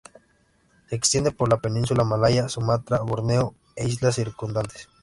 Se 0.89 0.95
extiende 0.95 1.29
por 1.31 1.47
la 1.49 1.59
península 1.61 2.03
malaya, 2.03 2.49
Sumatra, 2.49 3.01
Borneo 3.01 3.53
e 3.75 3.87
islas 3.87 4.15
circundantes. 4.15 4.89